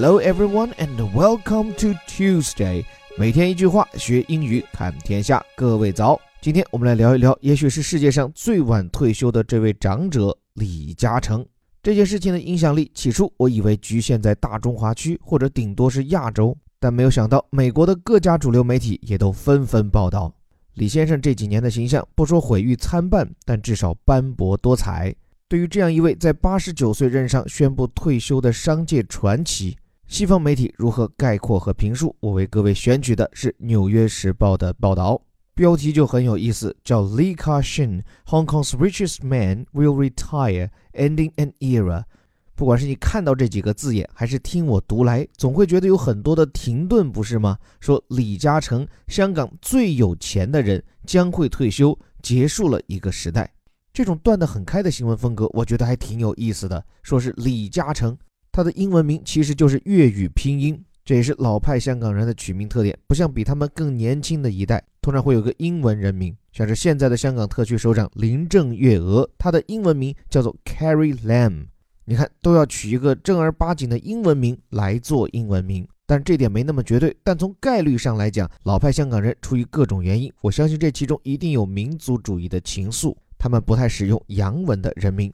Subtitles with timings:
[0.00, 2.84] Hello everyone and welcome to Tuesday。
[3.16, 5.44] 每天一句话，学英语看天下。
[5.56, 11.44] 各位早，今天我们来聊一聊，也许是世界上最晚退休的这位长者李嘉诚。
[11.82, 20.32] 这件事情的影响力，起初我以为局限在大中华区，或者顶多是亚洲，但没有想到美国的各家主流媒体也都纷纷报道
[20.74, 25.12] 李先生这几年的形象，不说毁誉参半，但至少斑驳多彩。
[25.48, 29.76] 对于这样一位在八十九岁任上宣布退休的商界传奇，
[30.08, 32.16] 西方媒体如何概括和评述？
[32.20, 35.20] 我为各位选取的是《纽约时报》的报道，
[35.54, 42.04] 标题就很有意思，叫 “Lee Ka Shing, Hong Kong's richest man will retire, ending an era”。
[42.54, 47.58] 不管是你看到这几个字眼，还是听我读来，总会觉得有很多的停顿，不是吗？
[47.78, 53.52] 说李嘉诚，香港最有钱的人将会退休，结束了一个时代。
[53.92, 56.82] 这种断得很开的新闻风格，我觉得还挺有意思的。
[57.02, 58.16] 说是李嘉诚，
[58.50, 62.98] 他的英文名其实就是粤语拼音，这也是老派香港人的取名特点。
[63.06, 71.66] 不像比他们更年轻的一代，通常会有个英文人名，像是现在的香港特区首长林郑月娥，她的英文名叫做 Carrie Lam。
[72.04, 77.14] 你看，都要取一个正儿八经的英文名来做英文名，但这点没那么绝对。
[77.22, 83.14] 但从概率上来讲，老派香港人出于各种原因，我相信这其中一定有民族主义的情愫。
[83.36, 85.30] 他们不太使用洋文的人名，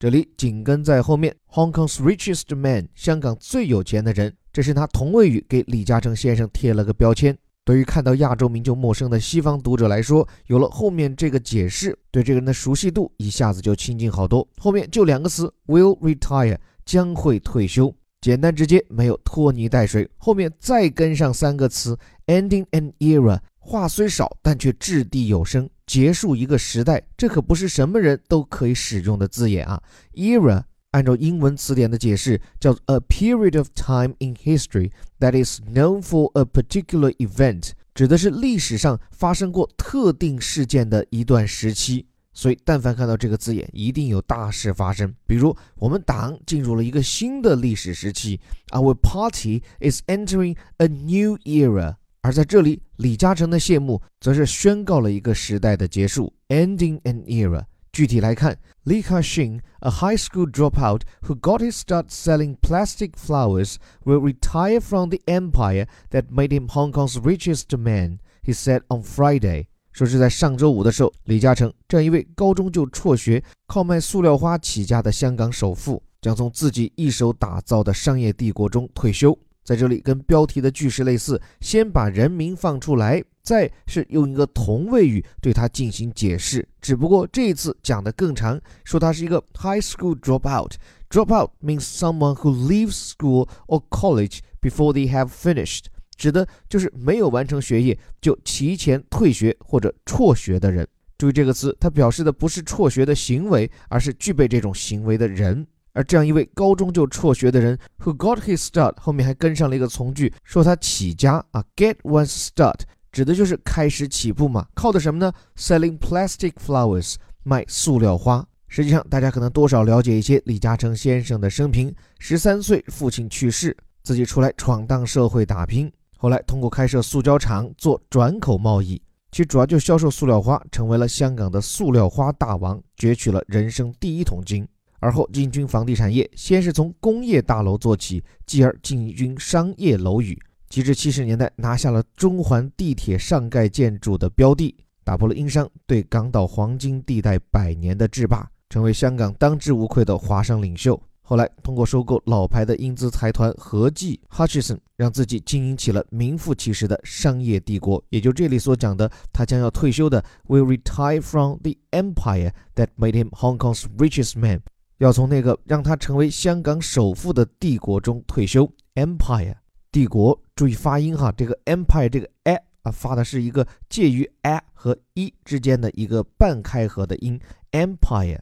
[0.00, 7.36] 这里紧跟在后面，Hong Kong's richest man，香港最有钱的人，这是他同位语给李嘉诚先生贴了个标签。
[7.64, 14.46] 对于看到亚洲名就陌生的西方读者来说，有了后面这个解释，对这个人的熟悉度一下子就亲近好多。
[14.58, 20.08] 后面就两个词，will retire，将会退休，简单直接，没有拖泥带水。
[20.16, 25.68] 后面再跟上三个词，ending an era，话虽少，但却掷地有声。
[25.88, 29.82] 结束一个时代，这可不是什么人都可以使用的字眼啊。
[30.12, 42.06] Era 按照英文词典的解释，叫做 a period of time in history that is known for a particular event，指的是历史上发生过特定事件的一段时期。
[42.34, 45.12] 所以，但凡看到这个字眼，一定有大事发生。
[45.26, 48.38] 比如，我们党进入了一个新的历史时期
[48.70, 51.96] ，Our party is entering a new era。
[52.28, 57.64] 而在这里，李嘉诚的谢幕则是宣告了一个时代的结束，ending an era。
[57.90, 65.08] 具体来看，Li Ka-shing, a high school dropout who got his start selling plastic flowers, will retire from
[65.08, 68.18] the empire that made him Hong Kong's richest man.
[68.42, 79.38] He said on Friday，说是在上周五的时候，李嘉诚这样一位高中就辍学、靠卖塑料花起家的香港首富，将从自己一手打造的商业帝国中退休。
[79.68, 86.66] 在这里跟标题的句式类似，先把人名放出来，再是用一个同位语对它进行解释。
[86.80, 90.76] 只不过这一次讲的更长，说他是一个 high school dropout。
[91.10, 95.84] Dropout means someone who leaves school or college before they have finished，
[96.16, 100.88] 指的就是没有完成学业就提前退学或者辍学的人。
[101.18, 105.66] 注意这个词，它表示的不是辍学的行为，而是具备这种行为的人。
[105.98, 112.78] 而这样一位高中就辍学的人，who got his start，后面还跟上了一个从句，说他起家啊，get one's start，
[113.10, 114.64] 指的就是开始起步嘛。
[114.74, 118.46] 靠的什么呢？Selling plastic flowers，卖塑料花。
[118.68, 121.92] 实际上，大家可能多少了解一些李嘉诚先生的生平。
[122.20, 134.64] 十三岁，父亲去世，自己出来闯荡社会打拼，后来通过开设塑胶厂做转口贸易，其主要就销售塑料花，成为了香港的塑料花大王，攫取了人生第一桶金。
[135.00, 140.38] 而后进军房地产业，先是从工业大楼做起，继而进军商业楼宇，
[140.68, 144.74] 及至七十年代拿下了中环地铁上盖建筑的标的，
[145.04, 151.00] 打破了英商对港岛黄金地带百年的制霸，成为香港当之无愧的华商领袖。
[151.22, 158.02] 后来通过收购老牌的英资财团和记 （Hutchison），让自己经营起了名副其实的商业帝国。
[158.08, 164.62] 也就这里所讲的，他将要退休的，will retire from the empire that made him Hong Kong's richest man。
[164.98, 169.54] 要从那个让他成为香港首富的帝国中退休，Empire
[169.90, 177.40] 帝国，注意发音哈，这个 Empire 这个 a 啊发的是一个介于 a 和 e 之间的一个半开合的音
[177.72, 178.40] ，Empire。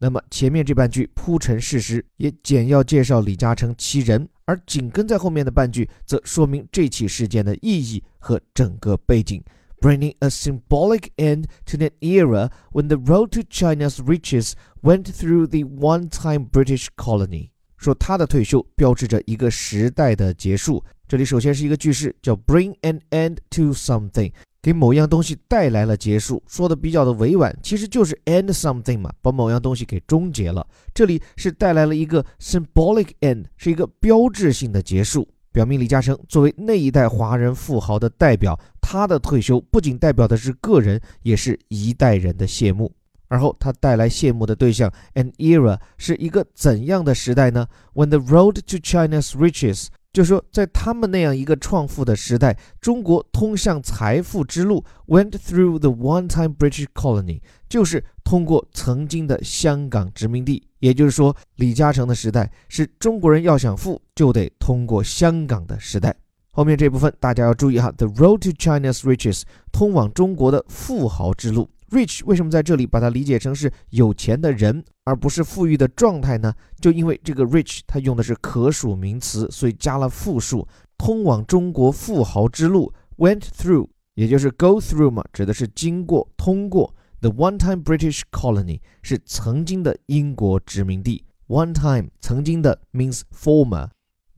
[0.00, 9.42] 那么前面这半句铺陈事实，也简要介绍李嘉诚其人，而紧跟在后面的半句则说明这起事件的意义和整个背景。
[9.80, 14.52] Bringing a symbolic end to an era when the road to China's riches
[14.82, 17.50] went through the one-time British colony。
[17.76, 20.82] 说他的退休标志着一个时代的结束。
[21.06, 30.66] 这里首先是一个句式，叫 bring an end to something，给某样东西带来了结束，说的比较的委婉，其实就是 end something 嘛，把某样东西给终结了。
[30.92, 38.58] 这里是带来了一个 symbolic end，是一个标志性的结束，表明李嘉诚作为那一代华人富豪的代表，
[38.90, 42.90] 他的退休不仅代表的是个人，也是一代人的谢幕。
[43.26, 60.66] 而后他带来谢幕的对象 an era 是一个怎样的时代呢？When the road to China's riches 就说，在他们那样一个创富的时代，中国通向财富之路 went through the one-time British colony，就是通过曾经的香港殖民地。
[60.78, 66.16] 也就是说，李嘉诚的时代是中国人要想富，就得通过香港的时代。
[66.50, 71.68] 后面这部分大家要注意哈，the road to China's riches，通往中国的富豪之路。
[71.90, 76.52] Rich 为什么在这里把它理解成是有钱的人，而不是富裕的状态呢？
[76.80, 80.66] 就因为这个 rich 它用的是可数名词，所以加了复数。
[80.98, 86.94] 通往中国富豪之路 went through，也就是 go through 嘛，指的是经过、通过。
[87.20, 91.24] The one-time British colony 是曾经的英国殖民地。
[91.46, 93.88] One-time 曾经的 means former。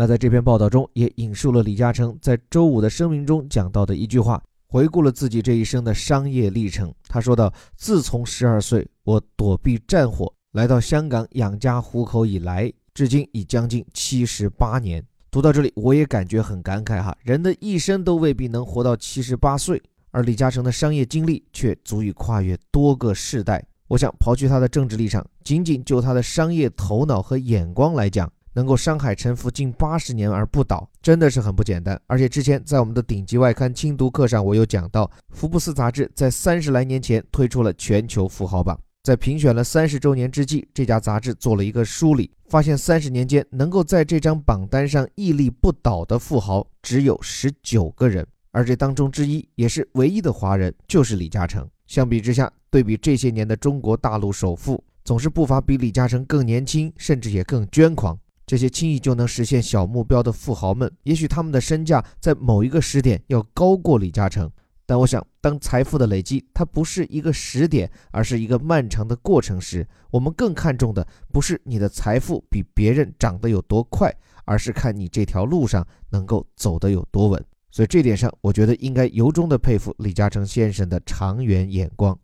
[0.00, 4.40] 那在这篇报道中也引述了李嘉诚在周五的声明中讲到的一句话。
[4.68, 23.66] 回顾了自己这一生的商业历程，他说道：“自从十二岁我躲避战火来到香港养家糊口以来，至今已将近七十八年。”读到这里，我也感觉很感慨哈，人的一生都未必能活到七十八岁，而李嘉诚的商业经历却足以跨越多个世代。
[23.88, 28.30] 我想，刨去他的政治立场，仅仅就他的商业头脑和眼光来讲。
[28.58, 31.96] 能够商海沉浮近八十年而不倒，真的是很不简单。
[32.08, 51.64] 而且之前在我们的顶级外刊精读课上，我有讲到，福布斯杂志在三十来年前推出了全球富豪榜，在评选了三十周年之际，这家杂志做了一个梳理，发现三十年间能够在这张榜单上屹立不倒的富豪只有十九个人，而这当中之一也是唯一的华人，就是李嘉诚。
[51.86, 58.18] 相比之下，对比这些年的中国大陆首富，总是不乏比李嘉诚更年轻，甚至也更捐狂。
[58.48, 64.50] 这些轻易就能实现小目标的富豪们，也许他们的身价在某一个时点要高过李嘉诚。
[64.86, 74.10] 但我想，当财富的累积它不是一个时点，而是一个漫长的过程时，我们更看重的不是你的财富比别人涨得有多快，
[74.46, 77.44] 而是看你这条路上能够走得有多稳。
[77.70, 82.18] 所以这点上，我觉得应该由衷的佩服李嘉诚先生的长远眼光。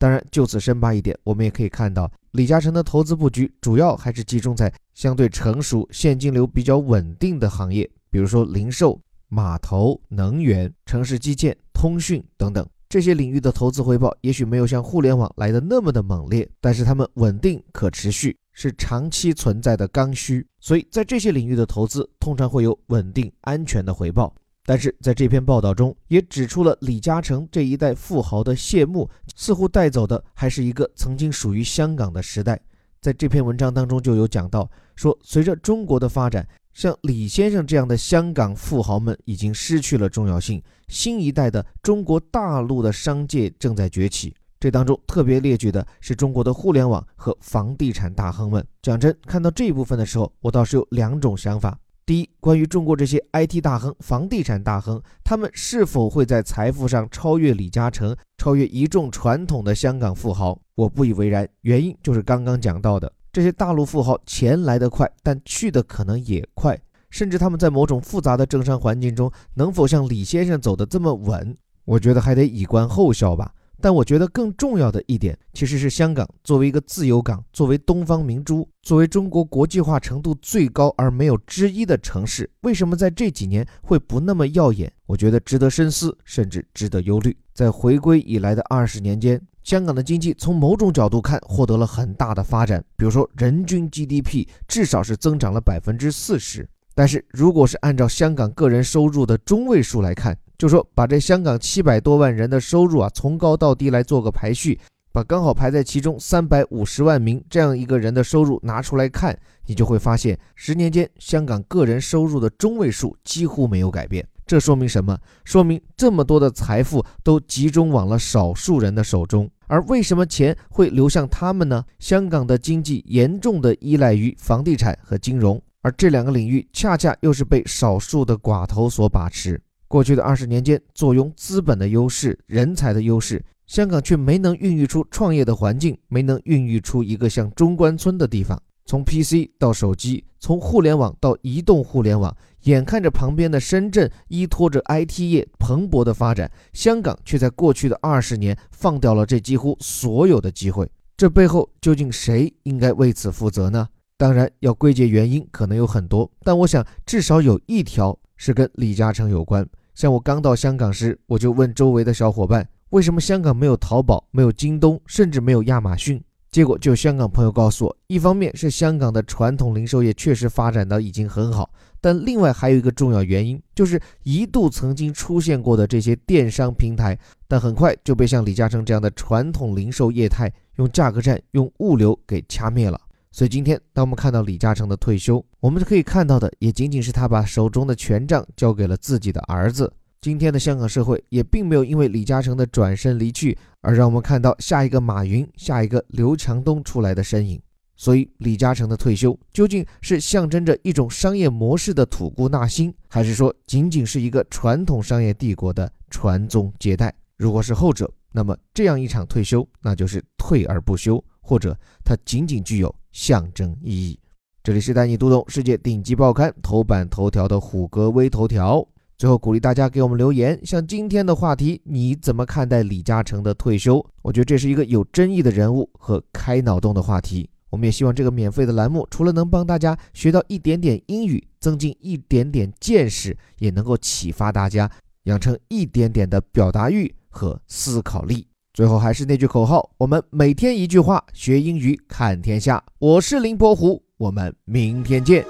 [0.00, 2.10] 当然，就此深扒一点，我们也可以看到。
[2.30, 8.98] 李嘉诚的投资布局主要还是集中在相对成熟、现金流比较稳定的行业，比如说零售、
[9.28, 20.46] 码头、能源、城市基建、通讯等等这些领域的投资回报，也许没有像互联网来的那么的猛烈，但是它们稳定、可持续，是长期存在的刚需。
[20.60, 24.34] 所以在这些领域的投资通常会有稳定、安全的回报。
[24.64, 32.60] 但是在这篇报道中，也指出了李嘉诚这一代富豪的谢幕，似乎带走的还是一个曾经属于香港的时代。
[33.00, 44.34] 在这篇文章当中就有讲到，说随着中国的发展，像李先生这样的香港富豪们已经失去了重要性，新一代的中国大陆的商界正在崛起。
[44.60, 48.62] 这当中特别列举的是中国的互联网和房地产大亨们。
[48.82, 51.78] 讲真，看到这一部分的时候，我倒是有两种想法。
[52.10, 60.60] 第一，关于中国这些 IT 大亨、房地产大亨，他们是否会在财富上超越李嘉诚，超越一众传统的香港富豪？
[60.74, 61.48] 我不以为然。
[61.60, 66.76] 原因就是刚刚讲到的，这些大陆富豪钱来得快，但去的可能也快，
[67.10, 71.56] 甚至他们在某种复杂的政商环境中，能否像李先生走得这么稳？
[71.84, 73.54] 我觉得还得以观后效吧。
[73.80, 84.92] 但我觉得更重要的一点，其实是香港作为一个自由港，作为东方明珠，作为中国国际化程度最高而没有之一的城市，为什么在这几年会不那么耀眼？
[85.06, 87.36] 我觉得值得深思，甚至值得忧虑。
[87.54, 96.68] 在回归以来的二十年间，香港的经济从某种角度看获得了很大的发展，比如说人均 GDP 至少是增长了百分之四十。
[96.94, 104.78] 但是如果是按照香港个人收入的中位数来看，就说把这香港七百多万人的收入啊，从高到低来做个排序，
[105.10, 114.22] 把刚好排在其中三百五十万名这样一个人的收入拿出来看，你就会发现，十年间香港个人收入的中位数几乎没有改变。
[114.46, 115.18] 这说明什么？
[115.46, 119.50] 说明这么多的财富都集中往了少数人的手中。
[119.66, 121.82] 而为什么钱会流向他们呢？
[121.98, 129.58] 香港的经济严重的依赖于房地产和金融，而这两个领域恰恰又是被少数的寡头所把持。
[129.90, 138.56] 过去的二十年间，坐拥资本的优势、人才的优势，香港却没能孕育出创业的环境，没能孕育出一个像中关村的地方。
[138.86, 142.32] 从 PC 到手机，从互联网到移动互联网，
[142.62, 150.88] 眼看着旁边的深圳依托着 IT 业蓬勃的发展，香港却在过去的二十年放掉了这几乎所有的机会。
[151.16, 153.88] 这背后究竟谁应该为此负责呢？
[154.16, 159.68] 当然，要归结原因可能有很多，但我想至少有一条是跟李嘉诚有关。
[159.94, 166.22] 像我刚到香港时，我就问周围的小伙伴，为什么香港没有淘宝、没有京东，甚至没有亚马逊？
[166.50, 171.70] 结果就香港朋友告诉我，一方面是香港的传统零售业确实发展的已经很好，
[172.00, 177.16] 但另外还有一个重要原因，就是一度曾经出现过的这些电商平台，
[177.46, 183.00] 但很快就被像李嘉诚这样的传统零售业态用价格战、用物流给掐灭了。
[183.32, 189.92] 所以今天，当我们看到李嘉诚的退休，我们可以看到的也仅仅是他把手中的权杖交给了自己的儿子。
[190.20, 197.58] 今天的香港社会也并没有因为李嘉诚的转身离去而让我们看到下一个马云、下一个刘强东出来的身影。
[197.96, 207.14] 所以，李嘉诚的退休究竟是象征着一种商业模式的吐故纳新，还是说仅仅是一个传统商业帝国的传宗接代？
[207.36, 214.18] 如果是后者，那么这样一场退休，那就是退而不休，或者它仅仅具有象征意义。
[214.62, 218.86] 这里是带你读懂世界顶级报刊头版头条的虎哥微头条。
[219.16, 224.02] 最后鼓励大家给我们留言，像今天的话题，你怎么看待李嘉诚的退休？
[224.22, 227.48] 我觉得这是一个有争议的人物和开脑洞的话题。
[227.68, 234.90] 我们也希望这个免费的栏目，除了能帮大家学到一点点英语，增进一点点见识，也能够启发大家
[235.24, 238.46] 养成一点点的表达欲和思考力。
[238.79, 242.83] 最后还是那句口号：我们每天一句话，学英语看天下。
[242.99, 245.45] 我是林伯虎，我们明天见。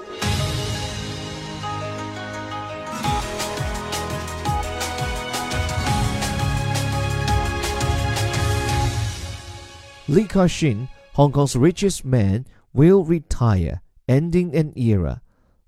[10.08, 15.20] Li Ka-shing, Hong Kong's richest man, will retire, ending an era.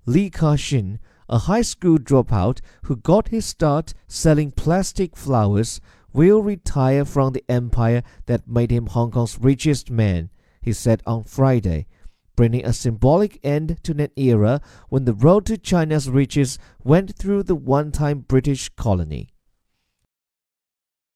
[0.05, 5.79] Li Ka-shing, a high school dropout who got his start selling plastic flowers,
[6.14, 10.30] will retire from the empire that made him Hong Kong's richest man,
[10.62, 11.86] he said on Friday,
[12.36, 17.42] bringing a symbolic end to an era when the road to China's riches went through
[17.42, 19.33] the one time British colony.